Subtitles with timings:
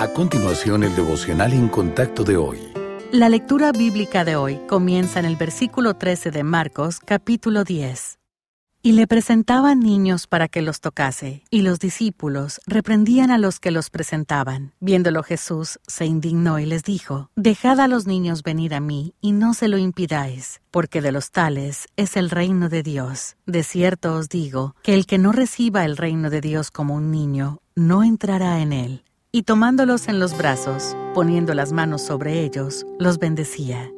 [0.00, 2.60] A continuación, el devocional en contacto de hoy.
[3.10, 8.20] La lectura bíblica de hoy comienza en el versículo 13 de Marcos, capítulo 10.
[8.80, 13.72] Y le presentaban niños para que los tocase, y los discípulos reprendían a los que
[13.72, 14.72] los presentaban.
[14.78, 19.32] Viéndolo Jesús, se indignó y les dijo, Dejad a los niños venir a mí, y
[19.32, 23.36] no se lo impidáis, porque de los tales es el reino de Dios.
[23.46, 27.10] De cierto os digo, que el que no reciba el reino de Dios como un
[27.10, 32.86] niño, no entrará en él y tomándolos en los brazos, poniendo las manos sobre ellos,
[32.98, 33.90] los bendecía.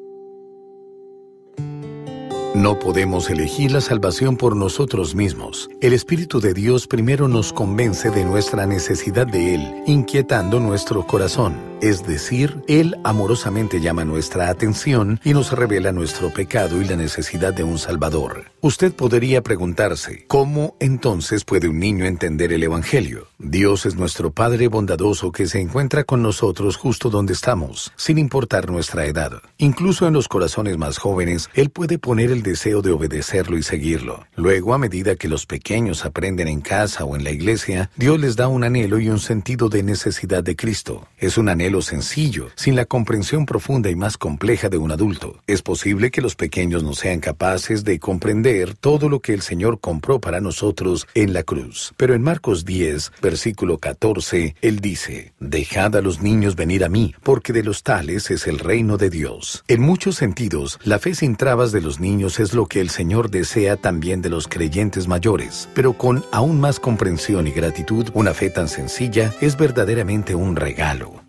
[2.55, 5.71] No podemos elegir la salvación por nosotros mismos.
[5.81, 11.55] El Espíritu de Dios primero nos convence de nuestra necesidad de Él, inquietando nuestro corazón.
[11.81, 17.55] Es decir, Él amorosamente llama nuestra atención y nos revela nuestro pecado y la necesidad
[17.55, 18.47] de un Salvador.
[18.61, 23.29] Usted podría preguntarse, ¿cómo entonces puede un niño entender el Evangelio?
[23.43, 28.71] Dios es nuestro Padre bondadoso que se encuentra con nosotros justo donde estamos, sin importar
[28.71, 29.33] nuestra edad.
[29.57, 34.27] Incluso en los corazones más jóvenes, Él puede poner el deseo de obedecerlo y seguirlo.
[34.37, 38.37] Luego, a medida que los pequeños aprenden en casa o en la iglesia, Dios les
[38.37, 41.09] da un anhelo y un sentido de necesidad de Cristo.
[41.17, 45.41] Es un anhelo sencillo, sin la comprensión profunda y más compleja de un adulto.
[45.47, 49.81] Es posible que los pequeños no sean capaces de comprender todo lo que el Señor
[49.81, 51.95] compró para nosotros en la cruz.
[51.97, 57.15] Pero en Marcos 10, versículo 14, Él dice, Dejad a los niños venir a mí,
[57.23, 59.63] porque de los tales es el reino de Dios.
[59.69, 63.31] En muchos sentidos, la fe sin trabas de los niños es lo que el Señor
[63.31, 68.51] desea también de los creyentes mayores, pero con aún más comprensión y gratitud, una fe
[68.51, 71.23] tan sencilla es verdaderamente un regalo.